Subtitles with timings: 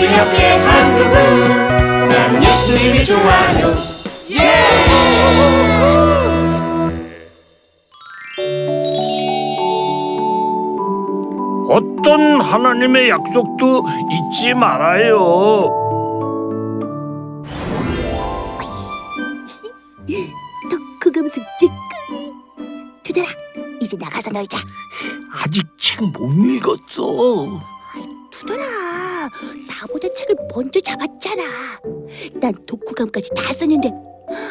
[0.00, 3.74] 기억해 한국은 나는 예수님이 좋아요
[11.68, 15.70] 어떤 하나님의 약속도 잊지 말아요.
[20.70, 23.02] 독후금 숙제 끝.
[23.02, 23.26] 두달아,
[23.80, 24.58] 이제 나가서 놀자.
[25.42, 27.73] 아직 책 못 읽었어.
[30.04, 31.42] 나보다 책을 먼저 잡았잖아.
[32.40, 33.90] 난 독후감까지 다 썼는데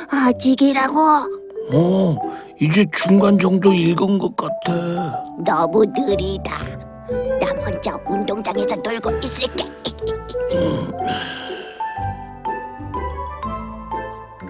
[0.09, 0.97] 아직이라고.
[1.71, 2.17] 어,
[2.59, 5.23] 이제 중간 정도 읽은 것 같아.
[5.45, 6.59] 너무 느리다.
[7.39, 9.65] 나 먼저 운동장에서 놀고 있을게.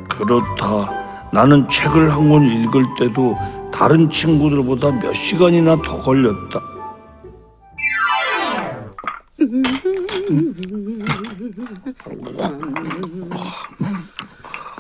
[0.10, 1.04] 그렇다.
[1.32, 3.36] 나는 책을 한 권 읽을 때도
[3.72, 6.62] 다른 친구들보다 몇 시간이나 더 걸렸다.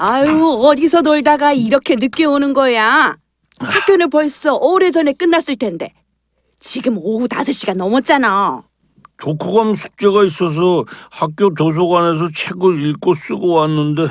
[0.05, 3.15] 아유, 어디서 놀다가 이렇게 늦게 오는 거야?
[3.59, 5.93] 학교는 벌써 오래전에 끝났을 텐데.
[6.59, 8.63] 지금 오후 5시가 넘었잖아.
[9.21, 14.07] 독후감 숙제가 있어서 학교 도서관에서 책을 읽고 쓰고 왔는데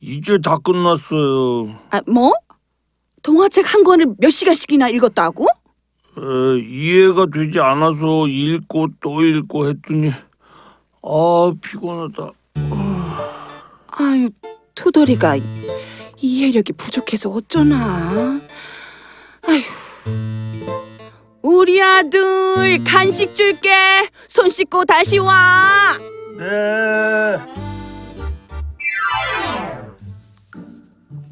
[0.00, 1.78] 이제 다 끝났어요.
[1.90, 2.32] 아, 뭐?
[3.22, 5.44] 동화책 한 권을 몇 시간씩이나 읽었다고?
[5.44, 10.10] 에, 이해가 되지 않아서 읽고 또 읽고 했더니
[11.02, 12.30] 아 피곤하다.
[13.88, 14.30] 아유,
[14.82, 15.36] 투덜이가
[16.16, 18.40] 이해력이 부족해서 어쩌나.
[19.46, 19.62] 아휴.
[21.40, 23.70] 우리 아들 간식 줄게.
[24.26, 25.96] 손 씻고 다시 와.
[26.36, 27.38] 네.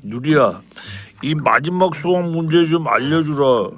[0.05, 0.63] 누리야,
[1.23, 3.71] 이 마지막 수학 문제 좀 알려주라.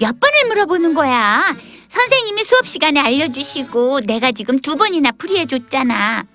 [0.00, 1.56] 몇 번을 물어보는 거야?
[1.88, 6.26] 선생님이 수업 시간에 알려주시고 내가 지금 두 번이나 풀이해줬잖아.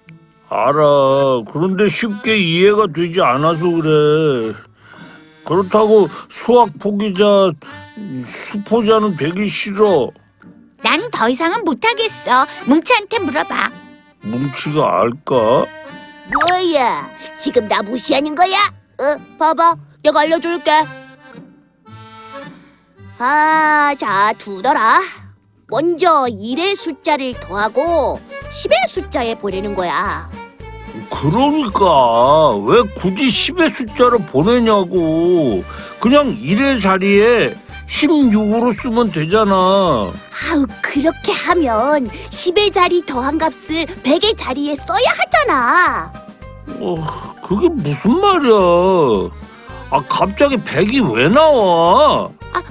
[0.50, 1.44] 알아.
[1.52, 4.54] 그런데 쉽게 이해가 되지 않아서 그래.
[5.46, 7.52] 그렇다고 수학 포기자,
[8.28, 10.10] 수포자는 되기 싫어.
[10.84, 12.46] 난 더 이상은 못하겠어.
[12.66, 13.72] 뭉치한테 물어봐.
[14.22, 15.66] 뭉치가 알까?
[16.32, 17.10] 뭐야?
[17.38, 18.56] 지금 나 무시하는 거야?
[19.00, 19.76] 어, 봐봐.
[20.04, 20.72] 내가 알려줄게.
[23.18, 25.00] 아, 자, 두더라.
[25.68, 30.30] 먼저 1의 숫자를 더하고 10의 숫자에 보내는 거야.
[31.10, 35.64] 그러니까 왜 굳이 10의 숫자를 보내냐고.
[36.00, 37.56] 그냥 1의 자리에
[37.88, 39.52] 16으로 쓰면 되잖아.
[39.52, 46.14] 아우, 그렇게 하면 10의 자리 더한 값을 100의 자리에 써야 하잖아.
[46.80, 48.54] 어, 그게 무슨 말이야?
[49.92, 52.30] 아, 갑자기 100이 왜 나와?
[52.54, 52.62] 아,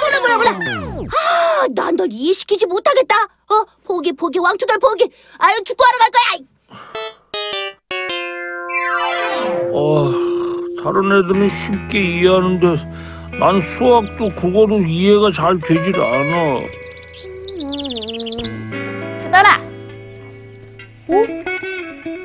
[0.00, 1.06] 몰라, 몰라, 몰라.
[1.06, 3.14] 아, 난 널 이해시키지 못하겠다.
[3.24, 5.08] 어, 포기, 포기, 왕투덜 포기.
[5.38, 6.44] 아유, 축구하러 갈 거야.
[9.72, 10.10] 어,
[10.82, 12.76] 다른 애들은 쉽게 이해하는데
[13.38, 16.56] 난 수학도 국어도 이해가 잘 되질 않아.
[19.18, 19.60] 투달아.
[21.08, 21.14] 어?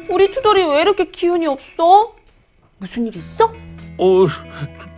[0.10, 2.14] 우리 투덜이 왜 이렇게 기운이 없어?
[2.78, 3.46] 무슨 일 있어?
[3.98, 4.26] 어,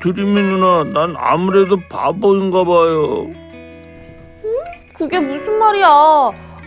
[0.01, 3.27] 드림이 누나, 난 아무래도 바보인가 봐요.
[4.93, 5.87] 그게 무슨 말이야?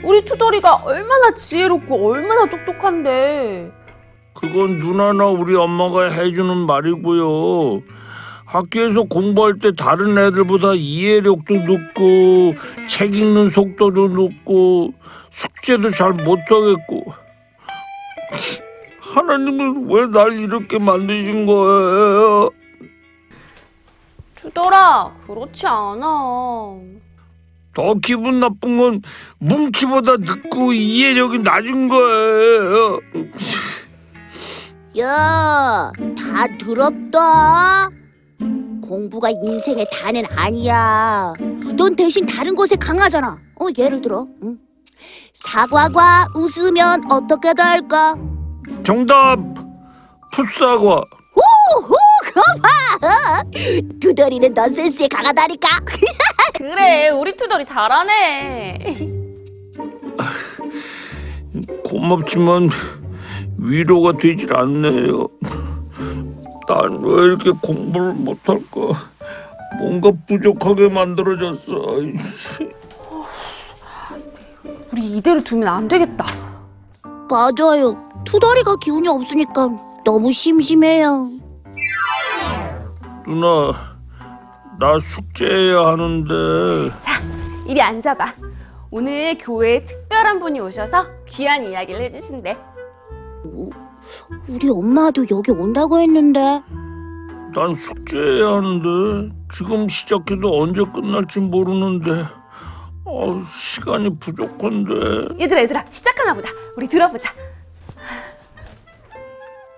[0.03, 3.71] 우리 투덜이가 얼마나 지혜롭고 얼마나 똑똑한데.
[4.35, 7.83] 그건 누나나 우리 엄마가 해주는 말이고요.
[8.47, 12.55] 학교에서 공부할 때 다른 애들보다 이해력도 높고
[12.89, 14.93] 책 읽는 속도도 높고
[15.31, 17.05] 숙제도 잘 못하겠고
[19.01, 22.51] 하나님은 왜 날 이렇게 만드신 거예요?
[24.37, 26.07] 투덜아, 그렇지 않아.
[27.75, 29.03] 더 기분 나쁜 건
[29.39, 33.01] 뭉치보다 늦고 이해력이 낮은 거예요.
[34.99, 37.89] 야, 다 더럽다.
[38.83, 41.33] 공부가 인생의 다는 아니야.
[41.77, 43.39] 넌 대신 다른 것에 강하잖아.
[43.61, 44.59] 어, 예를 들어, 응?
[45.33, 48.15] 사과가 웃으면 어떻게 될까?
[48.85, 49.37] 정답
[50.33, 51.03] 풋사과.
[51.37, 53.43] 오호, 그거 봐.
[54.01, 55.69] 두더리는 넌센스에 강하다니까.
[56.55, 58.97] 그래, 우리 투덜이 잘하네.
[61.85, 62.71] 고맙지만
[63.65, 65.27] 위로가 되질 않네요.
[66.69, 68.81] 난 왜 이렇게 공부를 못할까?
[69.79, 71.75] 뭔가 부족하게 만들어졌어.
[74.93, 76.25] 우리 이대로 두면 안 되겠다.
[77.29, 78.03] 맞아요.
[78.25, 79.69] 투더리가 기운이 없으니까
[80.05, 81.31] 너무 심심해요.
[83.27, 83.73] 누나,
[84.79, 86.91] 나 숙제해야 하는데
[87.67, 88.35] 이리 앉아봐.
[88.91, 92.57] 오늘 교회에 특별한 분이 오셔서 귀한 이야기를 해주신대.
[93.45, 96.63] 우리 엄마도 여기 온다고 했는데.
[97.55, 102.25] 난 숙제해야 하는데 지금 시작해도 언제 끝날지 모르는데
[103.05, 106.51] 어, 시간이 부족한데 얘들아 얘들아 시작하나 보다.
[106.77, 107.33] 우리 들어보자.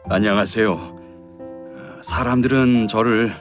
[0.09, 0.73] 안녕하세요.
[0.73, 3.33] 어, 사람들은 저를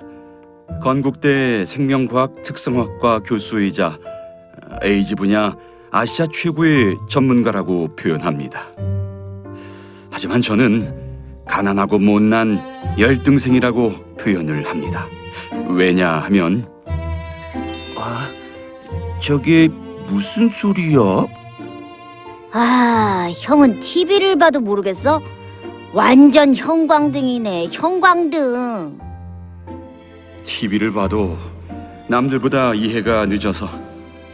[0.81, 5.55] 건국대 생명과학 특성학과 교수이자 어, 에이즈 분야
[5.91, 8.63] 아시아 최고의 전문가라고 표현합니다.
[10.15, 12.57] 하지만 저는 가난하고 못난
[12.97, 15.09] 열등생이라고 표현을 합니다.
[15.67, 16.65] 왜냐하면
[17.97, 18.29] 아,
[19.21, 19.67] 저게
[20.07, 21.25] 무슨 소리야?
[22.53, 25.19] 아, 형은 TV를 봐도 모르겠어?
[25.91, 28.97] 완전 형광등이네, 형광등.
[30.45, 31.35] TV를 봐도
[32.07, 33.67] 남들보다 이해가 늦어서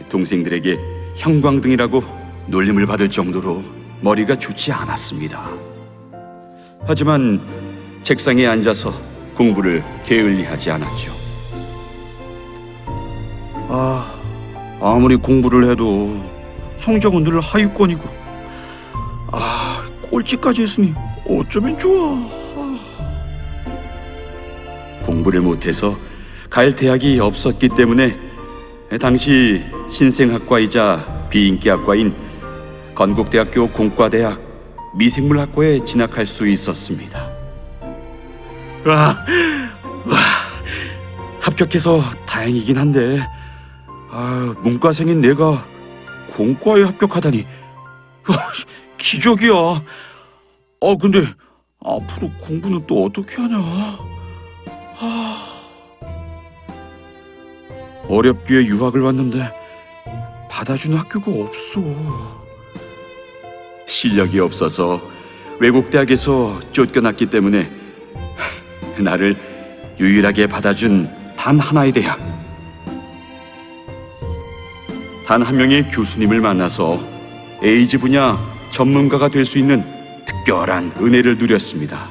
[0.08, 0.78] 동생들에게
[1.16, 2.04] 형광등이라고
[2.46, 3.64] 놀림을 받을 정도로
[4.02, 5.71] 머리가 좋지 않았습니다.
[6.84, 7.40] 하지만
[8.02, 8.92] 책상에 앉아서
[9.34, 11.12] 공부를 게을리하지 않았죠.
[13.68, 14.14] 아,
[14.80, 16.20] 아무리 공부를 해도
[16.78, 18.02] 성적은 늘 하위권이고,
[19.30, 20.94] 아, 꼴찌까지 했으니
[21.28, 22.18] 어쩌면 좋아.
[25.04, 25.96] 공부를 못해서
[26.50, 28.16] 갈 대학이 없었기 때문에
[29.00, 32.14] 당시 신생학과이자 비인기학과인
[32.94, 34.51] 건국대학교 공과대학
[34.94, 37.30] 미생물학과에 진학할 수 있었습니다.
[38.84, 39.24] 와,
[40.06, 40.18] 와,
[41.40, 43.20] 합격해서 다행이긴 한데,
[44.10, 45.64] 아, 문과생인 내가
[46.32, 47.46] 공과에 합격하다니,
[48.28, 48.36] 와,
[48.98, 49.52] 기적이야.
[50.80, 51.26] 어, 근데
[51.84, 53.58] 앞으로 공부는 또 어떻게 하냐?
[58.08, 59.50] 어렵게 유학을 왔는데
[60.50, 62.41] 받아주는 학교가 없어.
[63.92, 65.00] 실력이 없어서
[65.60, 67.70] 외국 대학에서 쫓겨났기 때문에
[68.98, 69.36] 나를
[70.00, 72.18] 유일하게 받아준 단 하나의 대학.
[75.26, 77.00] 단 한 명의 교수님을 만나서
[77.62, 78.38] 에이즈 분야
[78.70, 79.82] 전문가가 될 수 있는
[80.26, 82.08] 특별한 은혜를 누렸습니다.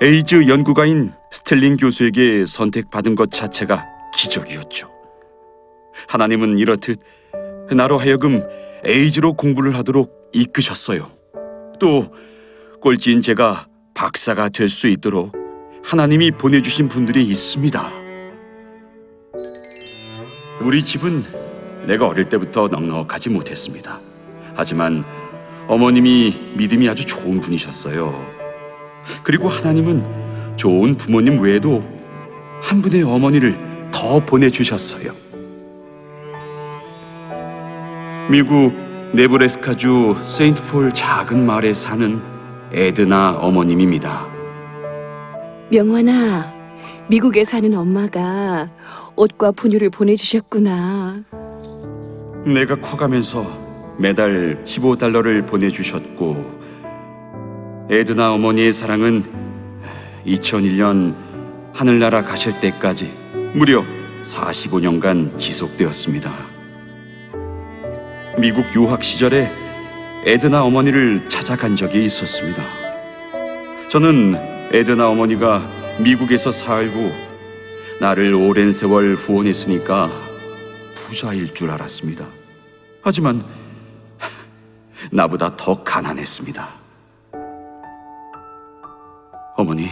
[0.00, 4.88] 에이즈 연구가인 스텔링 교수에게 선택받은 것 자체가 기적이었죠.
[6.08, 6.98] 하나님은 이렇듯
[7.70, 8.42] 나로 하여금
[8.84, 11.10] 에이즈로 공부를 하도록 이끄셨어요.
[11.78, 12.12] 또
[12.80, 15.32] 꼴찌인 제가 박사가 될 수 있도록
[15.84, 17.92] 하나님이 보내주신 분들이 있습니다.
[20.60, 21.22] 우리 집은
[21.86, 23.98] 내가 어릴 때부터 넉넉하지 못했습니다.
[24.54, 25.04] 하지만
[25.68, 28.32] 어머님이 믿음이 아주 좋은 분이셨어요.
[29.24, 31.82] 그리고 하나님은 좋은 부모님 외에도
[32.62, 35.21] 한 분의 어머니를 더 보내주셨어요.
[38.32, 38.72] 미국
[39.12, 42.18] 네브래스카주 세인트폴 작은 마을에 사는
[42.72, 44.26] 에드나 어머님입니다.
[45.70, 46.50] 명환아,
[47.10, 48.70] 미국에 사는 엄마가
[49.16, 51.24] 옷과 분유를 보내주셨구나.
[52.46, 53.44] 내가 커가면서
[53.98, 56.60] 매달 15달러를 보내주셨고
[57.90, 59.24] 에드나 어머니의 사랑은
[60.26, 61.14] 2001년
[61.74, 63.12] 하늘나라 가실 때까지
[63.52, 63.84] 무려
[64.22, 66.51] 45년간 지속되었습니다.
[68.38, 69.50] 미국 유학 시절에
[70.24, 72.62] 에드나 어머니를 찾아간 적이 있었습니다.
[73.88, 75.68] 저는 에드나 어머니가
[76.00, 77.12] 미국에서 살고
[78.00, 80.10] 나를 오랜 세월 후원했으니까
[80.94, 82.26] 부자일 줄 알았습니다.
[83.02, 83.44] 하지만
[85.10, 86.66] 나보다 더 가난했습니다.
[89.56, 89.88] 어머니,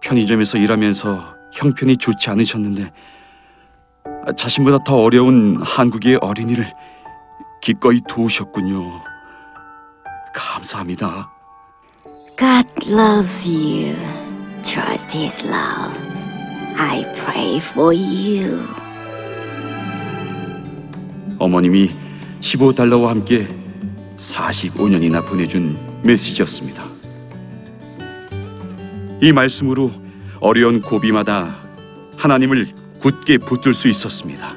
[0.00, 2.92] 편의점에서 일하면서 형편이 좋지 않으셨는데
[4.36, 6.66] 자신보다 더 어려운 한국의 어린이를
[7.64, 9.00] 기꺼이 도우셨군요.
[10.34, 11.32] 감사합니다.
[12.36, 13.96] God loves you.
[14.60, 15.98] Trust His love.
[16.76, 18.68] I pray for you.
[21.38, 21.96] 어머님이
[22.40, 23.48] 15달러와 함께
[24.18, 26.84] 45년이나 보내준 메시지였습니다.
[29.22, 29.90] 이 말씀으로
[30.40, 31.56] 어려운 고비마다
[32.18, 32.66] 하나님을
[33.00, 34.54] 굳게 붙들 수 있었습니다.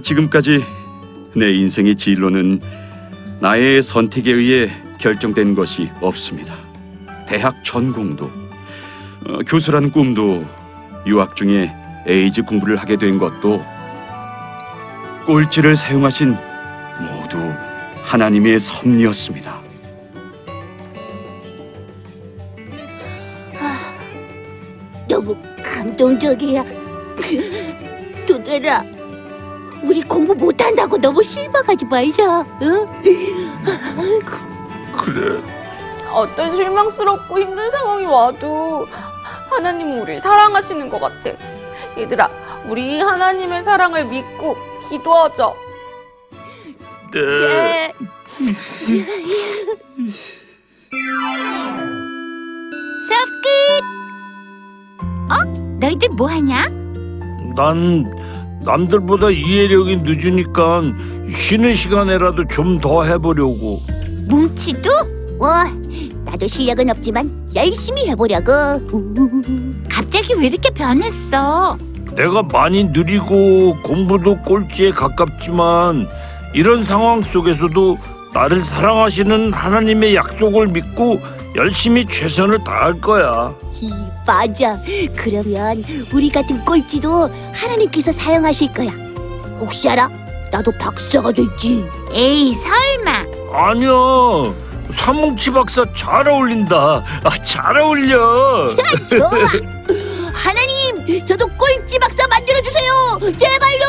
[0.00, 0.83] 지금까지
[1.36, 2.60] 내 인생의 진로는
[3.40, 6.54] 나의 선택에 의해 결정된 것이 없습니다.
[7.26, 8.30] 대학 전공도,
[9.26, 10.44] 어, 교수라는 꿈도,
[11.06, 11.74] 유학 중에
[12.06, 13.64] 에이즈 공부를 하게 된 것도
[15.26, 16.36] 꼴찌를 사용하신
[17.00, 17.38] 모두
[18.02, 19.60] 하나님의 섭리였습니다.
[25.08, 26.64] 너무 감동적이야.
[28.26, 28.82] 도들아,
[29.84, 32.40] 우리 공부 못한다고 너무 실망하지 말자.
[32.40, 32.46] 어?
[34.96, 35.42] 그래.
[36.12, 38.86] 어떤 실망스럽고 힘든 상황이 와도
[39.50, 41.30] 하나님은 우리를 사랑하시는 것 같아.
[41.98, 42.30] 얘들아,
[42.68, 44.56] 우리 하나님의 사랑을 믿고
[44.88, 45.52] 기도하자.
[47.12, 47.92] 네.
[53.06, 53.48] 수업 끝.
[55.30, 55.44] 어?
[55.78, 56.68] 너희들 뭐 하냐?
[57.54, 58.04] 난
[58.64, 60.82] 남들보다 이해력이 늦으니까
[61.28, 63.80] 쉬는 시간에라도 좀 더 해보려고.
[64.26, 64.90] 뭉치도?
[65.40, 65.48] 어,
[66.24, 68.52] 나도 실력은 없지만 열심히 해보려고.
[69.88, 71.76] 갑자기 왜 이렇게 변했어?
[72.16, 76.06] 내가 많이 느리고 공부도 꼴찌에 가깝지만
[76.54, 77.98] 이런 상황 속에서도
[78.32, 81.20] 나를 사랑하시는 하나님의 약속을 믿고
[81.54, 83.54] 열심히 최선을 다할 거야.
[83.72, 83.90] 히,
[84.26, 84.78] 맞아.
[85.16, 85.82] 그러면
[86.12, 88.90] 우리 같은 꼴찌도 하나님께서 사용하실 거야.
[89.60, 90.08] 혹시 알아?
[90.50, 91.88] 나도 박사가 될지.
[92.12, 93.24] 에이 설마.
[93.52, 93.90] 아니야.
[94.90, 96.76] 사뭉치 박사 잘 어울린다.
[97.24, 98.70] 아, 잘 어울려.
[99.08, 99.30] 좋아.
[100.32, 103.18] 하나님, 저도 꼴찌 박사 만들어 주세요.
[103.38, 103.84] 제발요.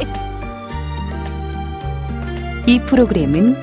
[2.66, 3.56] 이 프로그램은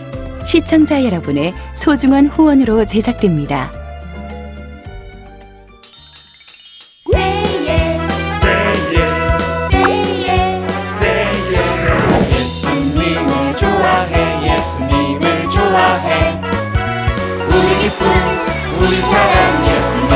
[0.46, 3.72] 시청자 여러분의 소중한 후원으로 제작됩니다.
[12.32, 16.42] 예수님을 좋아해 예수님을 좋아해.
[17.48, 18.08] 우리 기쁨
[18.80, 19.38] 우리 사랑
[19.68, 20.12] 예수님.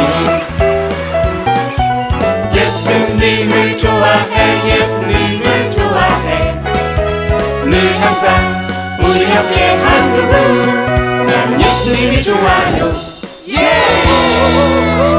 [2.56, 4.36] 예수님을 좋아해
[4.80, 6.62] 예수님을 좋아해.
[7.66, 8.61] 늘 항상
[9.12, 12.94] 우리 옆에 한 그분 나는 예수님이 좋아요.
[13.50, 15.11] 예